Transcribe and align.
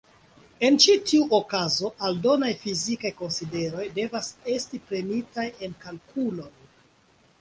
En 0.67 0.77
ĉi 0.83 0.93
tiu 1.09 1.25
okazo 1.39 1.91
aldonaj 2.07 2.49
fizikaj 2.63 3.11
konsideroj 3.19 3.85
devas 4.01 4.31
esti 4.55 4.81
prenitaj 4.89 5.49
en 5.69 5.77
kalkulon. 5.85 6.57